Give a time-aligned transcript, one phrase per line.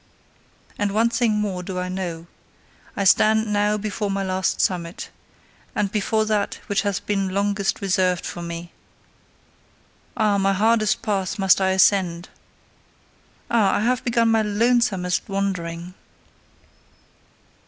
[0.79, 2.25] And one thing more do I know:
[2.97, 5.11] I stand now before my last summit,
[5.75, 8.71] and before that which hath been longest reserved for me.
[10.17, 12.29] Ah, my hardest path must I ascend!
[13.51, 15.93] Ah, I have begun my lonesomest wandering!